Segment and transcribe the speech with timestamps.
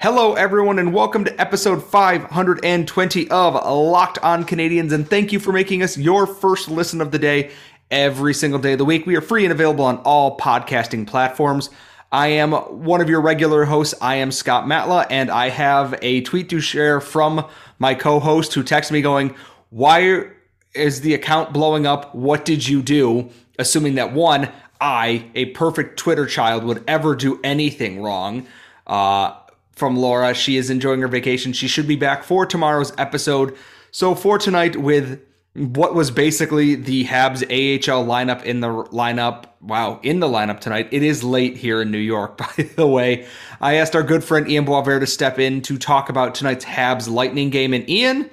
[0.00, 4.92] Hello, everyone, and welcome to episode 520 of Locked On Canadiens.
[4.92, 7.50] And thank you for making us your first listen of the day
[7.90, 9.06] every single day of the week.
[9.06, 11.70] We are free and available on all podcasting platforms.
[12.12, 13.92] I am one of your regular hosts.
[14.00, 17.44] I am Scott Matla, and I have a tweet to share from
[17.80, 19.34] my co host who texted me going,
[19.70, 20.26] Why
[20.74, 22.14] is the account blowing up?
[22.14, 23.30] What did you do?
[23.58, 24.48] Assuming that one,
[24.80, 28.46] I, a perfect Twitter child, would ever do anything wrong.
[28.86, 29.34] Uh,
[29.78, 30.34] from Laura.
[30.34, 31.52] She is enjoying her vacation.
[31.52, 33.56] She should be back for tomorrow's episode.
[33.90, 35.22] So for tonight, with
[35.58, 39.46] what was basically the Habs AHL lineup in the lineup.
[39.60, 40.88] Wow, in the lineup tonight.
[40.92, 43.26] It is late here in New York, by the way.
[43.60, 47.10] I asked our good friend Ian Boisvert to step in to talk about tonight's Habs
[47.10, 47.74] Lightning game.
[47.74, 48.30] And Ian,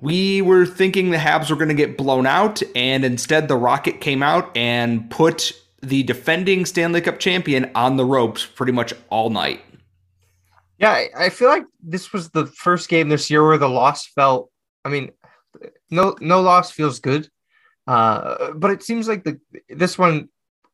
[0.00, 4.00] we were thinking the Habs were going to get blown out, and instead the Rocket
[4.00, 9.30] came out and put the defending Stanley Cup champion on the ropes pretty much all
[9.30, 9.60] night.
[10.82, 14.50] Yeah, I, feel like this was the first game this year where the loss felt.
[14.84, 15.12] I mean,
[15.90, 17.28] no no loss feels good,
[17.86, 19.38] uh, but it seems like the
[19.68, 20.28] this one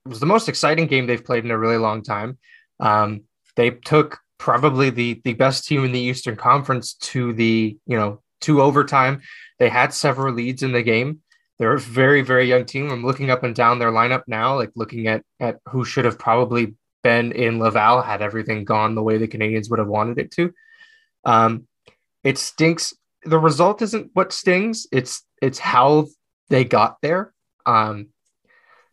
[0.07, 2.39] was the most exciting game they've played in a really long time.
[2.81, 7.97] Um, they took probably the the best team in the Eastern Conference to the you
[7.99, 9.21] know to overtime.
[9.59, 11.21] They had several leads in the game.
[11.59, 12.91] They're a very very young team.
[12.91, 16.19] I'm looking up and down their lineup now, like looking at at who should have
[16.19, 16.77] probably
[17.09, 20.53] been in Laval had everything gone the way the Canadiens would have wanted it to.
[21.25, 21.67] Um,
[22.23, 22.93] it stinks.
[23.25, 24.87] The result isn't what stings.
[24.93, 26.09] It's it's how
[26.51, 27.33] they got there.
[27.65, 28.09] Um,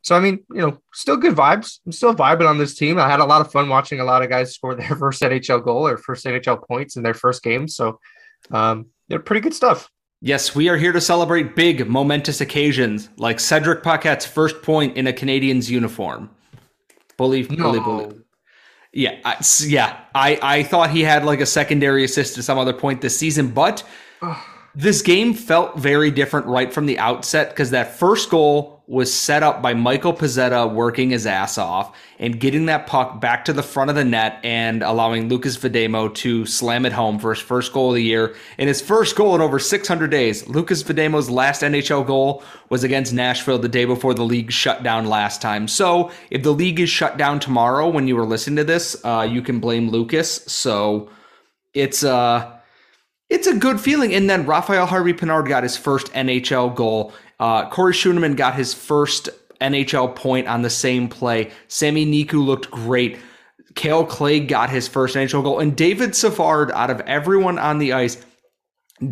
[0.02, 1.80] so I mean, you know, still good vibes.
[1.86, 2.98] I'm still vibing on this team.
[2.98, 5.66] I had a lot of fun watching a lot of guys score their first NHL
[5.66, 7.68] goal or first NHL points in their first game.
[7.68, 8.00] So,
[8.52, 9.90] um, they're pretty good stuff.
[10.22, 15.06] Yes, we are here to celebrate big, momentous occasions like Cedric Paquette's first point in
[15.08, 16.30] a Canadiens uniform.
[17.18, 17.56] Bully, no.
[17.56, 18.16] bully, bully.
[18.94, 20.00] Yeah, I, yeah.
[20.14, 23.50] I I thought he had like a secondary assist at some other point this season,
[23.50, 23.84] but
[24.74, 29.42] this game felt very different right from the outset because that first goal was set
[29.42, 33.64] up by Michael Pezzetta working his ass off and getting that puck back to the
[33.64, 37.74] front of the net and allowing Lukas Vejdemo to slam it home for his first
[37.74, 38.36] goal of the year.
[38.60, 43.12] and his first goal in over 600 days, Lukas Vejdemo's last NHL goal was against
[43.12, 45.68] Nashville the day before the league shut down last time.
[45.68, 49.28] So if the league is shut down tomorrow when you were listening to this, uh,
[49.30, 50.44] you can blame Lucas.
[50.46, 51.10] So
[51.74, 52.52] it's uh
[53.30, 54.14] it's a good feeling.
[54.14, 58.74] And then Raphael Harvey Pinard got his first NHL goal uh, Corey Schueneman got his
[58.74, 59.30] first
[59.62, 61.52] NHL point on the same play.
[61.68, 63.18] Sami Niku looked great.
[63.76, 65.60] Kale Clague got his first NHL goal.
[65.60, 68.24] And David Savard, out of everyone on the ice,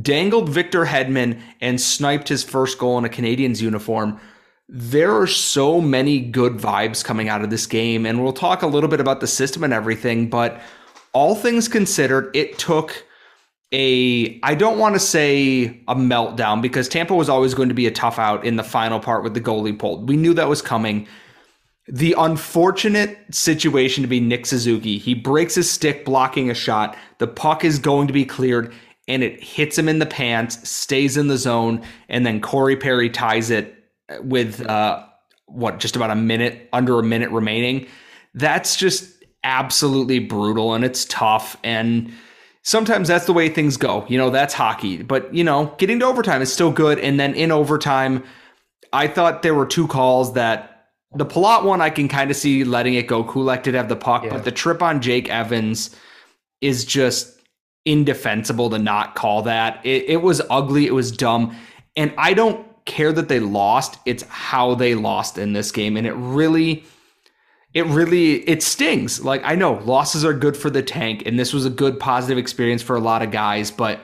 [0.02, 4.20] dangled Victor Hedman and sniped his first goal in a Canadiens uniform.
[4.70, 8.06] There are so many good vibes coming out of this game.
[8.06, 10.30] And we'll talk a little bit about the system and everything.
[10.30, 10.62] But
[11.12, 13.06] all things considered, it took
[13.74, 17.88] a I don't want to say a meltdown because Tampa was always going to be
[17.88, 20.08] a tough out in the final part with the goalie pulled.
[20.08, 21.08] We knew that was coming.
[21.88, 24.98] The unfortunate situation to be Nick Suzuki.
[25.00, 26.96] He breaks his stick blocking a shot.
[27.18, 28.72] The puck is going to be cleared
[29.08, 33.10] and it hits him in the pants, stays in the zone, and then Corey Perry
[33.10, 33.76] ties it
[34.22, 35.04] with uh,
[35.48, 37.88] what just about a minute, under a minute remaining.
[38.34, 39.10] That's just
[39.44, 42.14] absolutely brutal and it's tough and
[42.64, 44.06] sometimes that's the way things go.
[44.08, 45.04] You know, that's hockey.
[45.04, 46.98] But, you know, getting to overtime is still good.
[47.00, 48.24] And then in overtime,
[48.92, 52.64] I thought there were two calls that the Palat one I can kind of see
[52.64, 53.24] letting it go.
[53.24, 54.32] Kulak did have the puck, yeah.
[54.32, 55.96] but the trip on Jake Evans
[56.62, 57.40] is just
[57.86, 59.80] indefensible to not call that.
[59.86, 60.88] It, it was ugly.
[60.88, 61.56] It was dumb.
[61.96, 64.00] And I don't care that they lost.
[64.06, 65.98] It's how they lost in this game.
[65.98, 66.84] And it really
[67.74, 69.24] it really it stings.
[69.24, 72.38] Like I know losses are good for the tank, and this was a good positive
[72.38, 74.00] experience for a lot of guys, but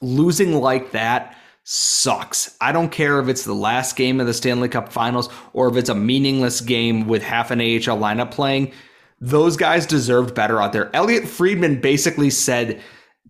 [0.00, 2.56] losing like that sucks.
[2.60, 5.76] I don't care if it's the last game of the Stanley Cup Finals or if
[5.76, 8.72] it's a meaningless game with half an AHL lineup playing.
[9.20, 10.94] Those guys deserved better out there.
[10.94, 12.80] Elliot Friedman basically said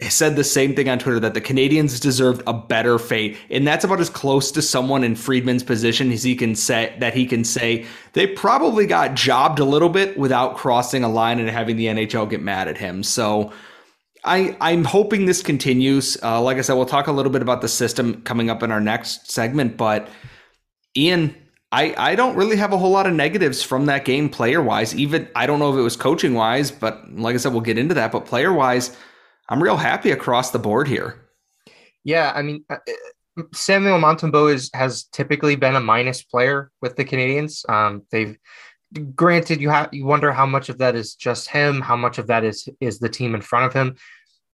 [0.03, 3.39] said the same thing on Twitter that the Canadiens deserved a better fate.
[3.51, 7.15] And that's about as close to someone in Friedman's position as he can say that
[7.15, 11.49] he can say they probably got jobbed a little bit without crossing a line and
[11.49, 13.03] having the NHL get mad at him.
[13.03, 13.53] So
[14.23, 16.19] I, I'm hoping this continues.
[16.23, 18.71] Uh, like I said, we'll talk a little bit about the system coming up in
[18.71, 19.79] our next segment.
[19.79, 20.09] But
[20.95, 21.35] Ian,
[21.73, 24.95] I, I don't really have a whole lot of negatives from that game player wise.
[24.95, 27.79] Even I don't know if it was coaching wise, but like I said, we'll get
[27.79, 28.13] into that.
[28.13, 28.97] But player wise,
[29.49, 31.23] I'm real happy across the board here.
[32.05, 32.79] Yeah, I mean, uh,
[33.53, 37.69] Samuel Montembeault is has typically been a minus player with the Canadiens.
[37.69, 38.37] Um, they've
[39.15, 42.29] granted you have you wonder how much of that is just him, how much of
[42.29, 43.97] that is is the team in front of him.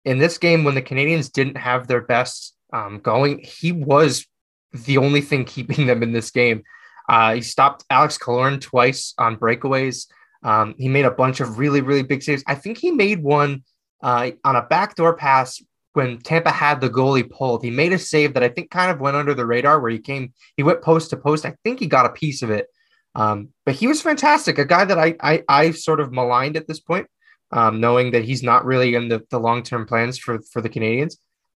[0.04, 4.26] In this game, when the Canadiens didn't have their best um, going, he was
[4.72, 6.64] the only thing keeping them in this game.
[7.08, 10.06] Uh, he stopped Alex Killorn twice on breakaways.
[10.42, 12.42] Um, he made a bunch of really, really big saves.
[12.46, 13.62] I think he made one
[14.02, 15.62] uh, on a backdoor pass
[15.94, 17.62] when Tampa had the goalie pulled.
[17.62, 19.99] He made a save that I think kind of went under the radar where he
[19.99, 21.44] came, he went post to post.
[21.44, 22.66] I think he got a piece of it.
[23.14, 26.66] Um, but he was fantastic, a guy that I, I, I sort of maligned at
[26.66, 27.08] this point,
[27.50, 30.70] um, knowing that he's not really in the, the long term plans for, for the
[30.70, 31.16] Canadiens.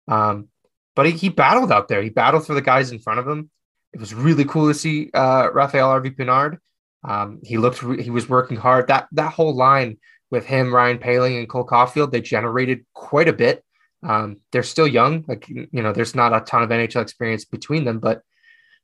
[0.09, 0.49] Um,
[0.95, 2.01] but he, he battled out there.
[2.01, 3.49] He battled for the guys in front of him.
[3.93, 6.57] It was really cool to see uh, Raphael Harvey Pinard.
[7.05, 8.87] Um, he looked, he was working hard.
[8.87, 9.97] That that whole line
[10.31, 13.63] with him, Ryan Poehling, and Cole Caufield, they generated quite a bit.
[14.03, 17.85] Um, they're still young, like you know, there's not a ton of NHL experience between
[17.85, 18.21] them, but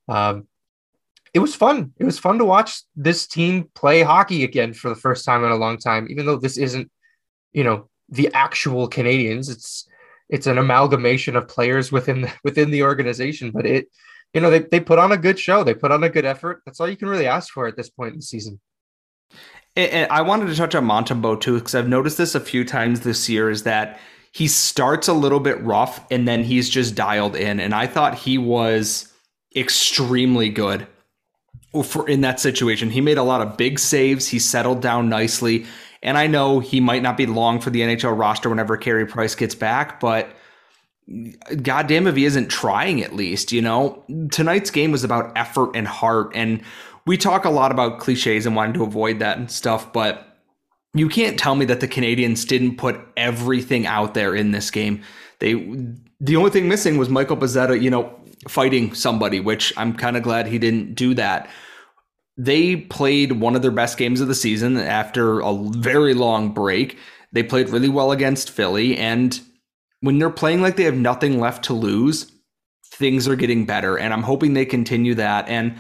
[0.08, 0.48] um,
[1.34, 1.94] it was fun.
[1.98, 5.52] It was fun to watch this team play hockey again for the first time in
[5.52, 6.08] a long time.
[6.10, 6.92] Even though this isn't,
[7.54, 9.88] you know, the actual Canadiens, it's
[10.30, 13.52] it's an amalgamation of players within the, within the organization.
[13.52, 13.88] But it,
[14.34, 15.64] you know, they they put on a good show.
[15.64, 16.62] They put on a good effort.
[16.66, 18.60] That's all you can really ask for at this point in the season.
[19.76, 23.02] And I wanted to touch on Montembeault too, because I've noticed this a few times
[23.02, 23.50] this year.
[23.50, 24.00] Is that
[24.32, 28.16] he starts a little bit rough and then he's just dialed in, and I thought
[28.16, 29.12] he was
[29.56, 30.88] extremely good
[31.84, 32.90] for in that situation.
[32.90, 34.28] He made a lot of big saves.
[34.28, 35.66] He settled down nicely.
[36.04, 39.36] And I know he might not be long for the NHL roster whenever Carey Price
[39.36, 40.30] gets back, but
[41.62, 44.04] goddamn if he isn't trying at least, you know.
[44.32, 46.64] Tonight's game was about effort and heart and
[47.06, 50.28] we talk a lot about cliches and wanting to avoid that and stuff, but
[50.94, 55.02] you can't tell me that the Canadiens didn't put everything out there in this game.
[55.40, 55.54] They
[56.20, 58.14] the only thing missing was Michael Pezzetta, you know,
[58.48, 61.50] fighting somebody, which I'm kind of glad he didn't do that.
[62.38, 66.98] They played one of their best games of the season after a very long break.
[67.34, 68.98] They played really well against Philly.
[68.98, 69.40] And
[70.02, 72.32] when they're playing like they have nothing left to lose,
[72.94, 73.98] things are getting better.
[73.98, 75.48] And I'm hoping they continue that.
[75.48, 75.76] And,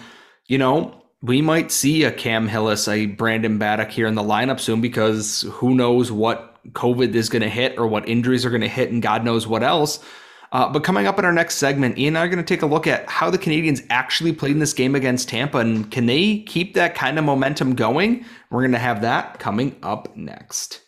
[0.47, 4.59] you know, we might see a Cam Hillis, a Brandon Baddock here in the lineup
[4.59, 8.61] soon because who knows what COVID is going to hit or what injuries are going
[8.61, 10.03] to hit and God knows what else.
[10.51, 12.61] Uh, but coming up in our next segment, Ian and I are going to take
[12.61, 16.07] a look at how the Canadiens actually played in this game against Tampa and can
[16.07, 18.25] they keep that kind of momentum going?
[18.49, 20.81] We're going to have that coming up next.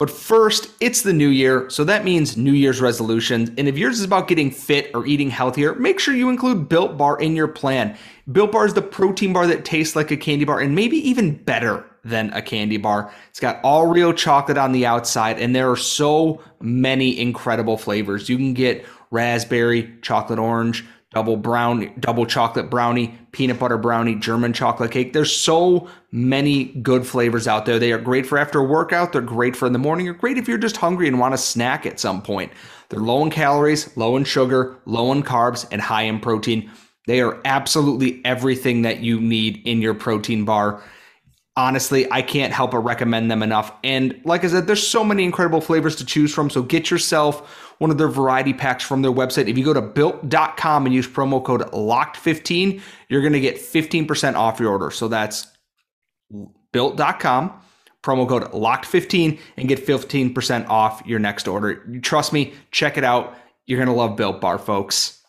[0.00, 3.50] But first, it's the new year, so that means New Year's resolutions.
[3.58, 6.96] And if yours is about getting fit or eating healthier, make sure you include Built
[6.96, 7.98] Bar in your plan.
[8.32, 11.34] Built Bar is the protein bar that tastes like a candy bar and maybe even
[11.34, 13.12] better than a candy bar.
[13.28, 18.26] It's got all real chocolate on the outside, and there are so many incredible flavors.
[18.26, 20.82] You can get raspberry, chocolate orange,
[21.12, 25.12] double brown, double chocolate brownie, peanut butter brownie, German chocolate cake.
[25.12, 27.78] There's so many good flavors out there.
[27.78, 29.12] They are great for after a workout.
[29.12, 30.06] They're great for in the morning.
[30.06, 32.52] They're great if you're just hungry and want a snack at some point.
[32.88, 36.70] They're low in calories, low in sugar, low in carbs, and high in protein.
[37.06, 40.82] They are absolutely everything that you need in your protein bar
[41.56, 43.72] honestly, I can't help but recommend them enough.
[43.84, 46.48] And like I said, there's so many incredible flavors to choose from.
[46.48, 49.48] So get yourself one of their variety packs from their website.
[49.48, 54.34] If you go to built.com and use promo code LOCKED15, you're going to get 15%
[54.34, 54.90] off your order.
[54.90, 55.46] So that's
[56.72, 57.58] built.com,
[58.02, 61.76] promo code LOCKED15, and get 15% off your next order.
[62.02, 63.34] Trust me, check it out.
[63.64, 65.19] You're going to love Built Bar, folks.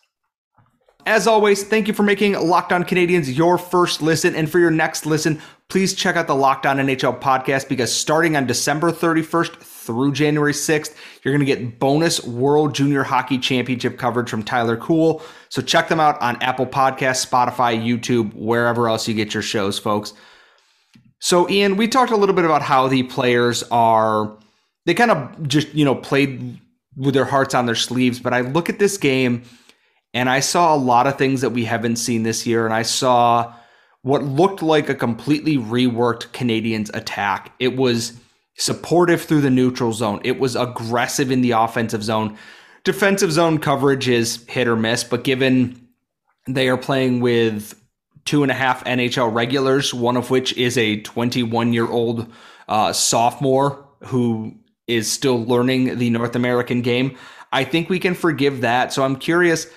[1.04, 4.36] As always, thank you for making Locked On Canadiens your first listen.
[4.36, 8.36] And for your next listen, please check out the Locked On NHL podcast because starting
[8.36, 13.98] on December 31st through January 6th, you're going to get bonus World Junior Hockey Championship
[13.98, 15.20] coverage from Tyler Cool.
[15.48, 19.80] So check them out on Apple Podcasts, Spotify, YouTube, wherever else you get your shows,
[19.80, 20.12] folks.
[21.18, 24.36] So, Ian, we talked a little bit about how the players are,
[24.86, 26.60] they kind of just, you know, played
[26.96, 28.20] with their hearts on their sleeves.
[28.20, 29.42] But I look at this game
[30.14, 32.64] and I saw a lot of things that we haven't seen this year.
[32.64, 33.54] And I saw
[34.02, 37.52] what looked like a completely reworked Canadiens attack.
[37.58, 38.14] It was
[38.56, 42.36] supportive through the neutral zone, it was aggressive in the offensive zone.
[42.84, 45.88] Defensive zone coverage is hit or miss, but given
[46.48, 47.80] they are playing with
[48.24, 52.30] two and a half NHL regulars, one of which is a 21 year old
[52.68, 54.54] uh, sophomore who
[54.86, 57.16] is still learning the North American game.
[57.52, 58.92] I think we can forgive that.
[58.92, 59.68] So I'm curious.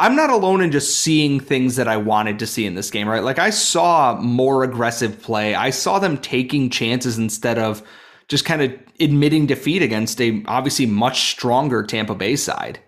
[0.00, 3.08] I'm not alone in just seeing things that I wanted to see in this game,
[3.08, 3.22] right?
[3.22, 5.54] Like I saw more aggressive play.
[5.56, 7.82] I saw them taking chances instead of
[8.28, 12.78] just kind of admitting defeat against a obviously much stronger Tampa Bay side.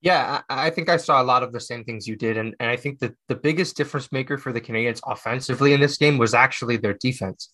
[0.00, 2.36] Yeah, I think I saw a lot of the same things you did.
[2.36, 5.96] And, and I think that the biggest difference maker for the Canadiens offensively in this
[5.96, 7.52] game was actually their defense.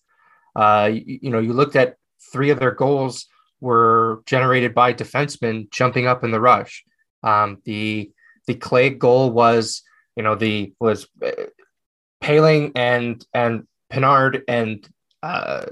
[0.55, 1.95] Uh, you, you know, you looked at
[2.31, 3.27] three of their goals
[3.61, 6.83] were generated by defensemen jumping up in the rush.
[7.23, 8.11] Um, the
[8.51, 9.81] the Clague goal was,
[10.17, 11.31] you know, the was uh,
[12.21, 14.87] Poehling and and Pinard and
[15.23, 15.65] uh,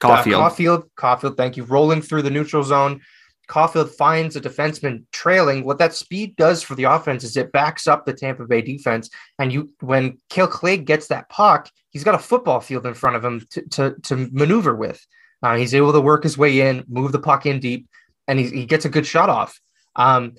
[0.00, 0.34] Caufield.
[0.34, 3.00] Uh, Caufield, Caufield, thank you, rolling through the neutral zone.
[3.48, 5.64] Caufield finds a defenseman trailing.
[5.64, 9.08] What that speed does for the offense is it backs up the Tampa Bay defense.
[9.38, 13.14] And you, when Kale Clague gets that puck, he's got a football field in front
[13.16, 15.00] of him to, to, to maneuver with.
[15.44, 17.86] Uh, he's able to work his way in, move the puck in deep,
[18.26, 19.60] and he, he gets a good shot off.
[19.94, 20.34] Um,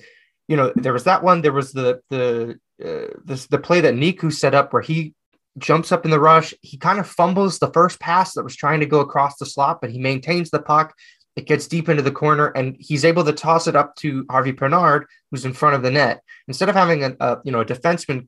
[0.47, 1.41] you know, there was that one.
[1.41, 5.13] There was the the uh, this the play that Niku set up where he
[5.57, 6.53] jumps up in the rush.
[6.61, 9.81] He kind of fumbles the first pass that was trying to go across the slot,
[9.81, 10.93] but he maintains the puck.
[11.35, 14.53] It gets deep into the corner, and he's able to toss it up to Harvey
[14.53, 16.21] Pinard, who's in front of the net.
[16.47, 18.27] Instead of having a, a you know a defenseman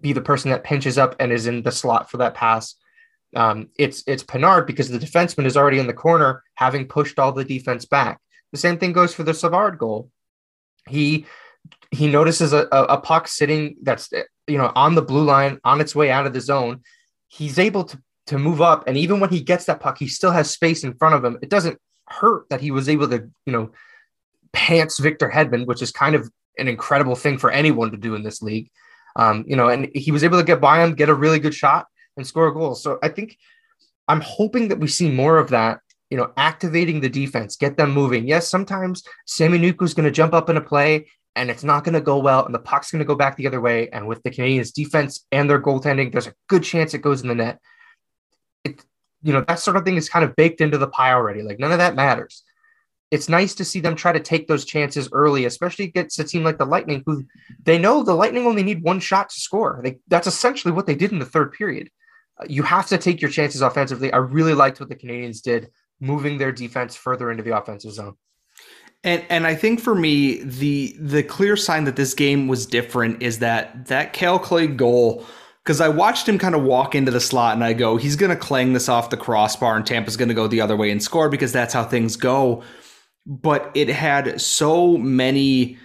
[0.00, 2.74] be the person that pinches up and is in the slot for that pass,
[3.34, 7.32] um, it's it's Pinard because the defenseman is already in the corner, having pushed all
[7.32, 8.20] the defense back.
[8.52, 10.10] The same thing goes for the Savard goal.
[10.88, 11.26] He
[11.90, 14.10] he notices a, a, puck sitting that's
[14.46, 16.80] you know on the blue line on its way out of the zone.
[17.28, 20.30] He's able to to move up, and even when he gets that puck, he still
[20.30, 21.38] has space in front of him.
[21.42, 21.78] It doesn't
[22.08, 23.70] hurt that he was able to you know
[24.52, 28.22] pants Victor Hedman, which is kind of an incredible thing for anyone to do in
[28.22, 28.70] this league.
[29.16, 31.54] Um, you know, and he was able to get by him, get a really good
[31.54, 32.74] shot, and score a goal.
[32.74, 33.38] So I think
[34.08, 35.80] I'm hoping that we see more of that.
[36.10, 38.28] You know, activating the defense, get them moving.
[38.28, 41.06] Yes, sometimes Sami Niku is going to jump up in a play
[41.36, 43.46] and it's not going to go well, and the puck's going to go back the
[43.46, 43.88] other way.
[43.90, 47.28] And with the Canadiens' defense and their goaltending, there's a good chance it goes in
[47.28, 47.58] the net.
[48.64, 48.84] It,
[49.22, 51.42] you know, that sort of thing is kind of baked into the pie already.
[51.42, 52.42] Like none of that matters.
[53.10, 56.42] It's nice to see them try to take those chances early, especially against a team
[56.42, 57.24] like the Lightning, who
[57.62, 59.80] they know the Lightning only need one shot to score.
[59.82, 61.90] They, that's essentially what they did in the third period.
[62.40, 64.12] Uh, you have to take your chances offensively.
[64.12, 68.16] I really liked what the Canadiens did, moving their defense further into the offensive zone.
[69.04, 73.22] And and I think for me, the the clear sign that this game was different
[73.22, 75.24] is that that Kale Clague goal.
[75.62, 78.28] Because I watched him kind of walk into the slot and I go, he's going
[78.28, 81.02] to clang this off the crossbar and Tampa's going to go the other way and
[81.02, 82.62] score because that's how things go.
[83.24, 85.78] But it had so many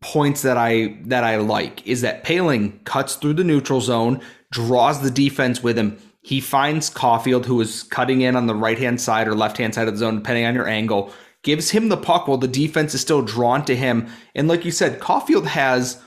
[0.00, 5.02] points that I that I like is that Poehling cuts through the neutral zone, draws
[5.02, 5.98] the defense with him.
[6.22, 9.74] He finds Caufield, who is cutting in on the right hand side or left hand
[9.74, 12.94] side of the zone, depending on your angle gives him the puck while the defense
[12.94, 14.08] is still drawn to him.
[14.34, 16.00] And like you said, Caufield has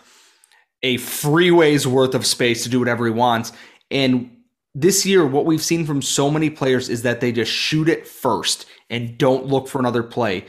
[0.81, 3.51] a freeway's worth of space to do whatever he wants.
[3.91, 4.31] And
[4.73, 8.07] this year, what we've seen from so many players is that they just shoot it
[8.07, 10.45] first and don't look for another play.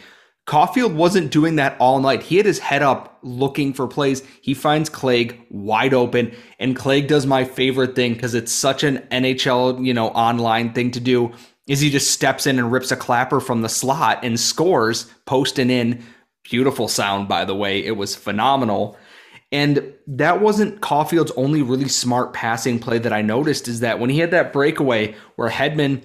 [0.47, 2.23] Caufield wasn't doing that all night.
[2.23, 4.23] He had his head up looking for plays.
[4.43, 8.99] He finds Clague wide open, and Clague does my favorite thing because it's such an
[9.11, 11.33] NHL, you know, online thing to do
[11.67, 15.71] is he just steps in and rips a clapper from the slot and scores, posting
[15.71, 16.05] in.
[16.45, 17.85] Beautiful sound, by the way.
[17.85, 18.97] It was phenomenal.
[19.51, 24.11] And that wasn't Caufield's only really smart passing play that I noticed is that when
[24.11, 26.03] he had that breakaway where Hedman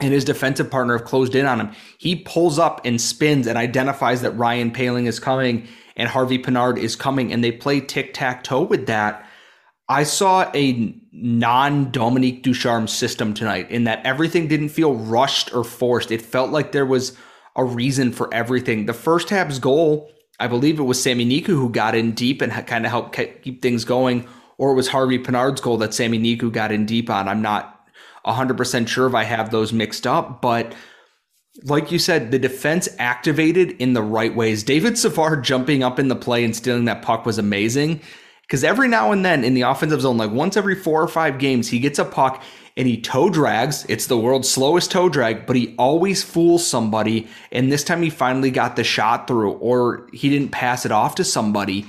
[0.00, 3.58] and his defensive partner have closed in on him, he pulls up and spins and
[3.58, 8.14] identifies that Ryan Poehling is coming and Harvey Pinard is coming, and they play tic
[8.14, 9.27] tac toe with that.
[9.88, 15.64] I saw a non Dominique Ducharme system tonight in that everything didn't feel rushed or
[15.64, 16.10] forced.
[16.10, 17.16] It felt like there was
[17.56, 18.86] a reason for everything.
[18.86, 22.52] The first half's goal, I believe it was Sami Niku who got in deep and
[22.66, 24.28] kind of helped keep things going,
[24.58, 27.26] or it was Harvey Pinard's goal that Sami Niku got in deep on.
[27.26, 27.74] I'm not
[28.26, 30.74] 100% sure if I have those mixed up, but
[31.64, 34.62] like you said, the defense activated in the right ways.
[34.62, 38.00] David Savard jumping up in the play and stealing that puck was amazing.
[38.48, 41.38] Because every now and then in the offensive zone, like once every four or five
[41.38, 42.42] games, he gets a puck
[42.78, 43.84] and he toe drags.
[43.90, 47.28] It's the world's slowest toe drag, but he always fools somebody.
[47.52, 51.16] And this time he finally got the shot through, or he didn't pass it off
[51.16, 51.86] to somebody.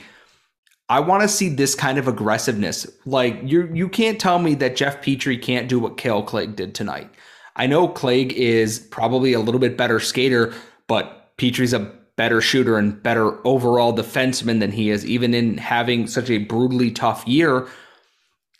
[0.89, 2.87] I want to see this kind of aggressiveness.
[3.05, 6.75] Like you, you can't tell me that Jeff Petry can't do what Kale Clague did
[6.75, 7.09] tonight.
[7.55, 10.53] I know Clague is probably a little bit better skater,
[10.87, 16.05] but Petry's a better shooter and better overall defenseman than he is, even in having
[16.05, 17.65] such a brutally tough year.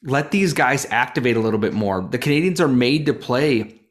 [0.02, 2.02] Let these guys activate a little bit more.
[2.02, 3.82] The Canadiens are made to play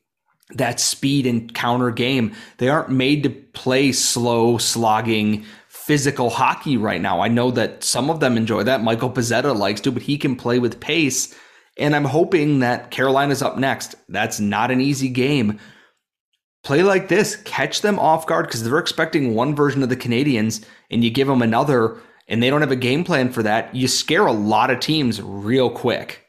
[0.54, 2.34] that speed and counter game.
[2.56, 7.20] They aren't made to play slow, slogging, physical hockey right now.
[7.20, 8.82] I know that some of them enjoy that.
[8.82, 11.36] Michael Pezzetta likes to, but he can play with pace.
[11.76, 13.96] And I'm hoping that Carolina's up next.
[14.08, 15.60] That's not an easy game.
[16.68, 20.66] Play like this, catch them off guard because they're expecting one version of the Canadiens
[20.90, 21.96] and you give them another
[22.28, 23.74] and they don't have a game plan for that.
[23.74, 26.26] You scare a lot of teams real quick.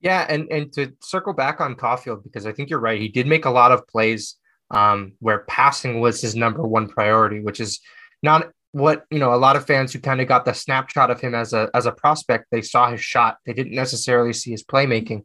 [0.00, 3.00] Yeah, and and to circle back on Caufield because I think you're right.
[3.00, 4.34] He did make a lot of plays
[4.72, 7.78] um, where passing was his number one priority, which is
[8.24, 9.32] not what you know.
[9.32, 11.86] A lot of fans who kind of got the snapshot of him as a as
[11.86, 13.36] a prospect, they saw his shot.
[13.46, 15.22] They didn't necessarily see his playmaking.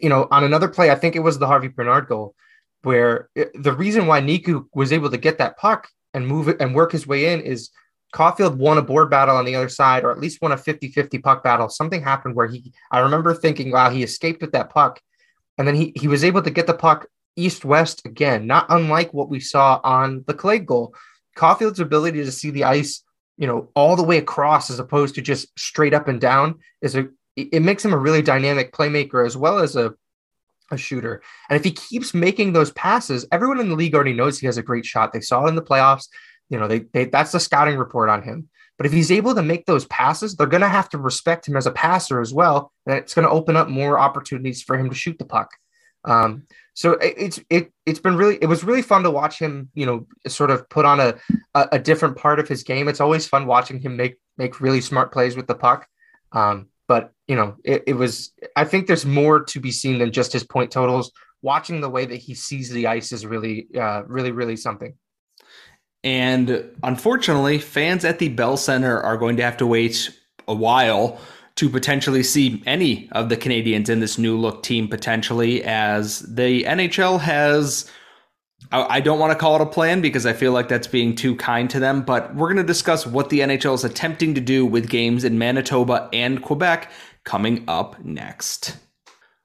[0.00, 2.36] You know, on another play, I think it was the Harvey Pinard goal,
[2.84, 6.56] where it, the reason why Niku was able to get that puck and move it
[6.60, 7.70] and work his way in is
[8.14, 10.88] Caufield won a board battle on the other side, or at least won a 50
[10.88, 11.68] 50 puck battle.
[11.68, 15.00] Something happened where he, I remember thinking, wow, he escaped with that puck.
[15.58, 19.12] And then he, he was able to get the puck east west again, not unlike
[19.12, 20.94] what we saw on the Clague goal.
[21.36, 23.02] Caufield's ability to see the ice,
[23.36, 26.94] you know, all the way across as opposed to just straight up and down is
[26.94, 29.92] a, it makes him a really dynamic playmaker as well as a,
[30.70, 31.22] a shooter.
[31.48, 34.58] And if he keeps making those passes, everyone in the league already knows he has
[34.58, 35.12] a great shot.
[35.12, 36.08] They saw it in the playoffs.
[36.50, 38.48] You know, they, they that's the scouting report on him.
[38.76, 41.56] But if he's able to make those passes, they're going to have to respect him
[41.56, 44.90] as a passer as well, and it's going to open up more opportunities for him
[44.90, 45.50] to shoot the puck.
[46.04, 49.70] Um, so it, it's it it's been really it was really fun to watch him,
[49.74, 51.14] you know, sort of put on a,
[51.54, 52.88] a, a different part of his game.
[52.88, 55.86] It's always fun watching him make make really smart plays with the puck.
[56.32, 60.12] Um, but you know, it, it was I think there's more to be seen than
[60.12, 61.12] just his point totals.
[61.42, 64.94] Watching the way that he sees the ice is really, uh, really, really something.
[66.02, 70.10] And unfortunately, fans at the Bell Center are going to have to wait
[70.46, 71.18] a while
[71.56, 76.64] to potentially see any of the Canadiens in this new look team potentially, as the
[76.64, 77.90] NHL has.
[78.72, 81.36] I don't want to call it a plan because I feel like that's being too
[81.36, 84.66] kind to them, but we're going to discuss what the NHL is attempting to do
[84.66, 86.90] with games in Manitoba and Quebec
[87.24, 88.76] coming up next.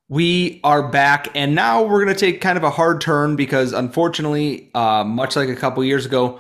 [0.07, 3.73] We are back, and now we're going to take kind of a hard turn because,
[3.73, 6.39] unfortunately, uh, much like a couple years ago,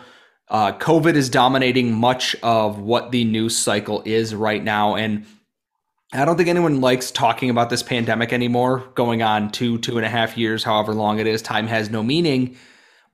[0.49, 4.95] uh, COVID is dominating much of what the news cycle is right now.
[4.95, 5.25] And
[6.11, 10.05] I don't think anyone likes talking about this pandemic anymore, going on two, two and
[10.05, 11.43] a half years, however long it is.
[11.43, 12.57] Time has no meaning.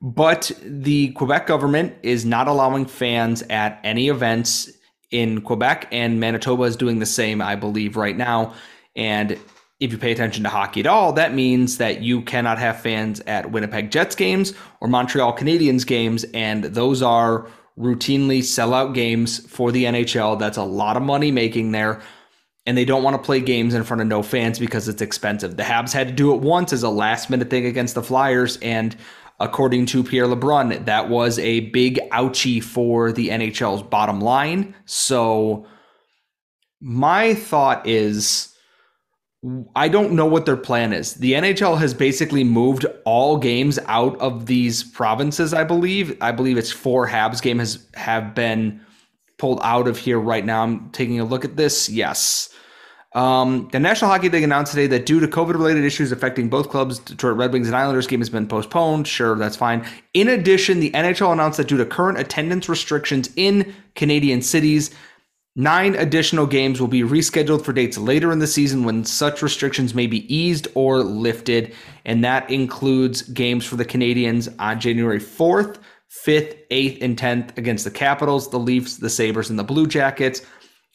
[0.00, 4.70] But the Quebec government is not allowing fans at any events
[5.10, 8.54] in Quebec, and Manitoba is doing the same, I believe, right now.
[8.94, 9.38] And
[9.78, 13.20] if you pay attention to hockey at all, that means that you cannot have fans
[13.20, 17.46] at Winnipeg Jets games or Montreal Canadiens games, and those are
[17.78, 20.38] routinely sellout games for the NHL.
[20.38, 22.00] That's a lot of money making there,
[22.64, 25.58] and they don't want to play games in front of no fans because it's expensive.
[25.58, 28.56] The Habs had to do it once as a last minute thing against the Flyers,
[28.62, 28.96] and
[29.40, 34.74] according to Pierre LeBrun, that was a big ouchie for the NHL's bottom line.
[34.84, 35.66] So,
[36.80, 38.56] my thought is
[39.74, 41.14] I don't know what their plan is.
[41.14, 46.16] The NHL has basically moved all games out of these provinces, I believe.
[46.20, 48.80] I believe it's four Habs game has have been
[49.38, 50.62] pulled out of here right now.
[50.62, 51.88] I'm taking a look at this.
[51.88, 52.48] Yes.
[53.16, 56.68] Um, the National Hockey League announced today that due to COVID related issues affecting both
[56.68, 59.08] clubs, Detroit Red Wings and Islanders game has been postponed.
[59.08, 59.86] Sure, that's fine.
[60.12, 64.94] In addition, the NHL announced that due to current attendance restrictions in Canadian cities,
[65.58, 69.94] Nine additional games will be rescheduled for dates later in the season when such restrictions
[69.94, 71.74] may be eased or lifted,
[72.04, 75.78] and that includes games for the Canadiens on January 4th,
[76.26, 80.42] 5th, 8th, and 10th against the Capitals, the Leafs, the Sabres, and the Blue Jackets,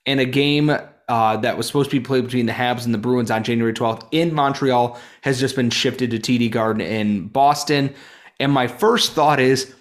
[0.06, 0.70] and a game
[1.12, 3.74] uh, that was supposed to be played between the Habs and the Bruins on January
[3.74, 7.94] 12th in Montreal has just been shifted to TD Garden in Boston.
[8.40, 9.76] And my first thought is,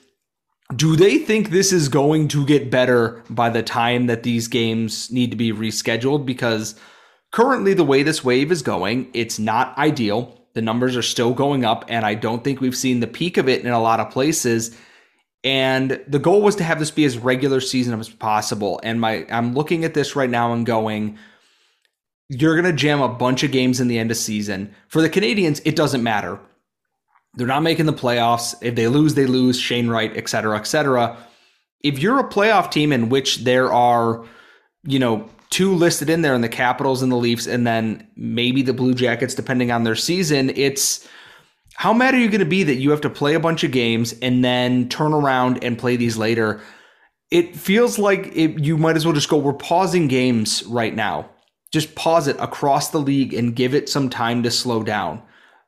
[0.75, 5.13] do they think this is going to get better by the time that these games
[5.13, 6.27] need to be rescheduled?
[6.27, 6.75] Because
[7.31, 10.37] currently, the way this wave is going, it's not ideal.
[10.55, 13.49] The numbers are still going up, and I don't think we've seen the peak of
[13.49, 14.77] it in a lot of places.
[15.43, 18.81] And the goal was to have this be as regular season as possible.
[18.83, 21.19] And my I'm looking at this right now and going,
[22.29, 24.75] you're gonna jam a bunch of games in the end of season.
[24.89, 26.39] For the Canadiens, it doesn't matter
[27.35, 28.55] they're not making the playoffs.
[28.61, 29.59] If they lose, they lose.
[29.59, 31.17] Shane Wright, et cetera, et cetera.
[31.83, 34.25] If you're a playoff team in which there are,
[34.85, 38.63] you know, two listed in there in the Capitals and the Leafs, and then maybe
[38.63, 41.09] the Blue Jackets, depending on their season, it's
[41.81, 43.71] how mad are you going to be that you have to play a bunch of
[43.71, 46.61] games and then turn around and play these later?
[47.31, 51.31] It feels like it, you might as well just go, we're pausing games right now.
[51.73, 55.23] Just pause it across the league and give it some time to slow down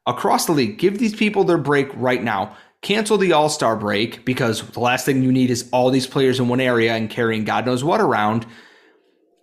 [0.06, 0.76] across the league.
[0.76, 2.58] Give these people their break right now.
[2.82, 6.38] Cancel the All Star break because the last thing you need is all these players
[6.38, 8.44] in one area and carrying God knows what around,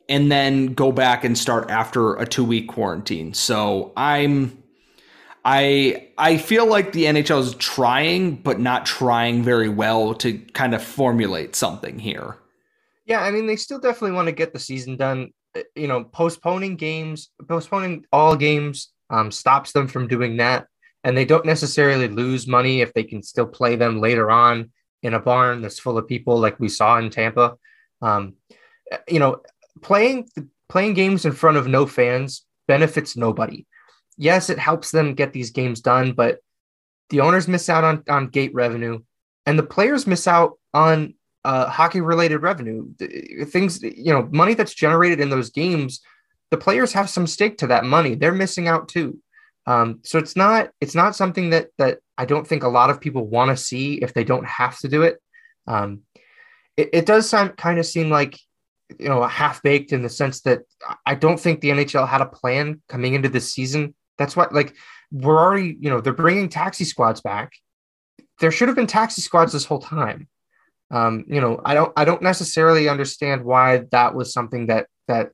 [0.07, 3.33] and then go back and start after a two week quarantine.
[3.33, 4.55] So I'm.
[5.45, 10.73] I I feel like the NHL is trying, but not trying very well to kind
[10.75, 12.37] of formulate something here.
[13.05, 15.31] Yeah, I mean, they still definitely want to get the season done.
[15.55, 20.67] Uh, you know, postponing games, postponing all games um, stops them from doing that.
[21.03, 24.71] And they don't necessarily lose money if they can still play them later on
[25.01, 27.55] in a barn that's full of people like we saw in Tampa.
[28.01, 28.35] Um,
[29.07, 29.41] you know,
[29.81, 30.29] playing
[30.67, 33.65] playing games in front of no fans benefits nobody.
[34.19, 36.39] Yes, it helps them get these games done, but
[37.09, 38.99] the owners miss out on, on gate revenue
[39.45, 42.87] and the players miss out on uh, hockey related revenue.
[43.45, 46.01] Things, you know, money that's generated in those games,
[46.51, 48.13] the players have some stake to that money.
[48.13, 49.19] They're missing out too.
[49.65, 53.01] Um, so it's not it's not something that that I don't think a lot of
[53.01, 55.21] people want to see if they don't have to do it.
[55.67, 56.01] Um,
[56.75, 58.39] it, it does sound kind of seem like
[58.99, 60.61] you know half baked in the sense that
[61.05, 63.95] I don't think the NHL had a plan coming into this season.
[64.19, 64.75] That's what like
[65.11, 67.53] we're already you know they're bringing taxi squads back.
[68.39, 70.27] There should have been taxi squads this whole time
[70.91, 75.31] um, you know, I don't I don't necessarily understand why that was something that that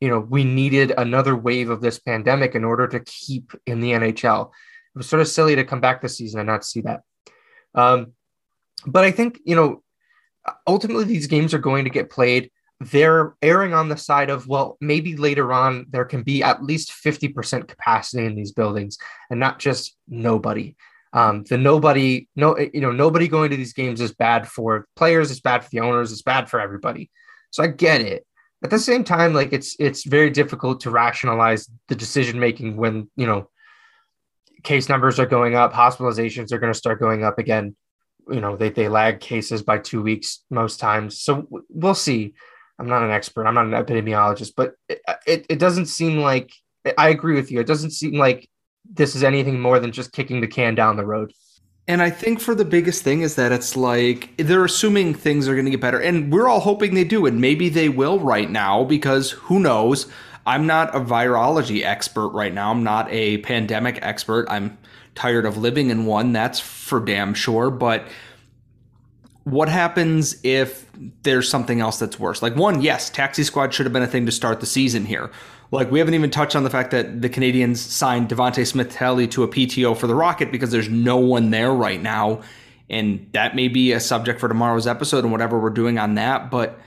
[0.00, 3.92] you know we needed another wave of this pandemic in order to keep in the
[3.92, 4.50] NHL.
[4.94, 7.02] It was sort of silly to come back this season and not see that.
[7.74, 8.12] Um,
[8.86, 9.82] but I think you know
[10.66, 12.50] ultimately these games are going to get played.
[12.80, 16.92] They're erring on the side of well, maybe later on there can be at least
[16.92, 18.98] fifty percent capacity in these buildings
[19.30, 20.76] and not just nobody.
[21.12, 25.30] Um, the nobody, no, you know, nobody going to these games is bad for players.
[25.30, 26.12] It's bad for the owners.
[26.12, 27.10] It's bad for everybody.
[27.50, 28.26] So I get it.
[28.62, 33.08] At the same time, like it's it's very difficult to rationalize the decision making when
[33.16, 33.48] you know
[34.62, 37.76] case numbers are going up, hospitalizations are going to start going up again.
[38.28, 41.20] You know, they they lag cases by two weeks most times.
[41.20, 42.34] So we'll see.
[42.78, 43.46] I'm not an expert.
[43.46, 46.52] I'm not an epidemiologist, but it, uh, it, it doesn't seem like
[46.96, 47.60] I agree with you.
[47.60, 48.48] It doesn't seem like
[48.88, 51.32] this is anything more than just kicking the can down the road.
[51.86, 55.54] And I think for the biggest thing is that it's like they're assuming things are
[55.54, 55.98] going to get better.
[55.98, 57.24] And we're all hoping they do.
[57.24, 60.06] And maybe they will right now because who knows?
[60.46, 62.70] I'm not a virology expert right now.
[62.70, 64.46] I'm not a pandemic expert.
[64.50, 64.76] I'm
[65.14, 66.32] tired of living in one.
[66.32, 67.70] That's for damn sure.
[67.70, 68.06] But
[69.50, 70.86] what happens if
[71.22, 72.42] there's something else that's worse?
[72.42, 75.30] Like, one, yes, Taxi Squad should have been a thing to start the season here.
[75.70, 79.42] Like we haven't even touched on the fact that the Canadiens signed Devante Smith-Pelly to
[79.42, 82.40] a PTO for the Rocket because there's no one there right now,
[82.88, 86.50] and that may be a subject for tomorrow's episode and whatever we're doing on that.
[86.50, 86.78] But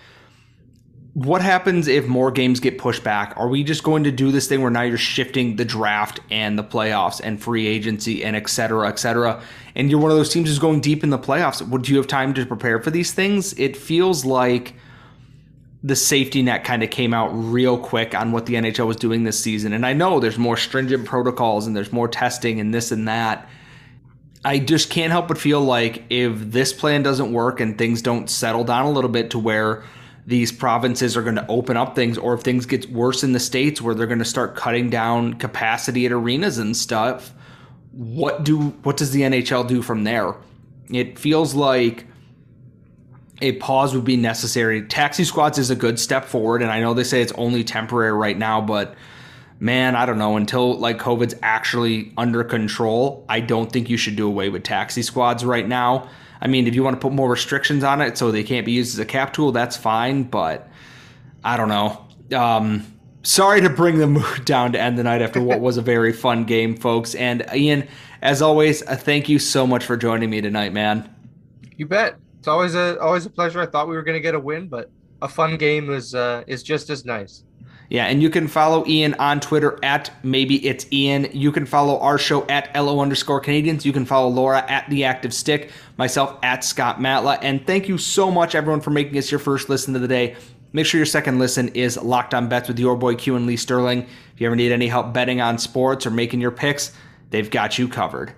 [1.14, 3.34] what happens if more games get pushed back?
[3.36, 6.58] Are we just going to do this thing where now you're shifting the draft and
[6.58, 9.42] the playoffs and free agency and et cetera, et cetera,
[9.76, 11.62] and you're one of those teams who's going deep in the playoffs?
[11.68, 13.54] Would you have time to prepare for these things?
[13.60, 14.74] It feels like
[15.84, 19.24] the safety net kind of came out real quick on what the NHL was doing
[19.24, 19.74] this season.
[19.74, 23.50] And I know there's more stringent protocols and there's more testing and this and that.
[24.46, 28.30] I just can't help but feel like if this plan doesn't work and things don't
[28.30, 29.84] settle down a little bit to where
[30.26, 33.40] these provinces are going to open up things or if things get worse in the
[33.40, 37.34] states where they're going to start cutting down capacity at arenas and stuff,
[37.92, 40.36] what do what does the NHL do from there?
[40.90, 42.06] It feels like
[43.42, 44.84] a pause would be necessary.
[44.84, 48.14] Taxi squads is a good step forward, and I know they say it's only temporary
[48.14, 48.96] right now, but
[49.62, 50.36] man, I don't know.
[50.36, 55.04] Until like COVID's actually under control, I don't think you should do away with taxi
[55.04, 56.10] squads right now.
[56.42, 58.72] I mean, if you want to put more restrictions on it so they can't be
[58.72, 60.68] used as a cap tool, that's fine, but
[61.44, 62.08] I don't know.
[62.36, 62.84] Um,
[63.22, 66.12] sorry to bring the mood down to end the night after what was a very
[66.12, 67.14] fun game, folks.
[67.14, 67.88] And Ian,
[68.24, 71.08] as always, uh, thank you so much for joining me tonight, man.
[71.78, 72.16] You bet.
[72.40, 73.62] It's always a always a pleasure.
[73.62, 74.90] I thought we were going to get a win, but
[75.22, 77.44] a fun game is uh, is just as nice.
[77.92, 81.28] Yeah, and you can follow Ian on Twitter at maybe it's Ian.
[81.34, 83.84] You can follow our show at LO underscore Canadiens.
[83.84, 87.38] You can follow Laura at the Active Stick, myself at Scott Matla.
[87.42, 90.38] And thank you so much, everyone, for making us your first listen of the day.
[90.72, 93.58] Make sure your second listen is Locked On Bets with your boy Q and Lee
[93.58, 94.04] Sterling.
[94.34, 96.94] If you ever need any help betting on sports or making your picks,
[97.30, 98.34] they've got you covered.